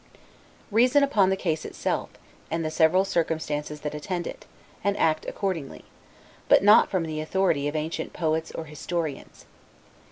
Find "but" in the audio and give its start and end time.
6.49-6.63